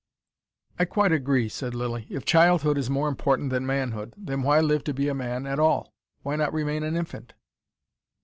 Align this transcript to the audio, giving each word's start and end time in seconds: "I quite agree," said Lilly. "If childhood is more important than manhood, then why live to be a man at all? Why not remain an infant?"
"I 0.79 0.85
quite 0.85 1.11
agree," 1.11 1.47
said 1.47 1.75
Lilly. 1.75 2.07
"If 2.09 2.25
childhood 2.25 2.75
is 2.75 2.89
more 2.89 3.07
important 3.07 3.51
than 3.51 3.67
manhood, 3.67 4.15
then 4.17 4.41
why 4.41 4.59
live 4.59 4.83
to 4.85 4.95
be 4.95 5.07
a 5.09 5.13
man 5.13 5.45
at 5.45 5.59
all? 5.59 5.93
Why 6.23 6.35
not 6.37 6.51
remain 6.53 6.81
an 6.81 6.95
infant?" 6.95 7.33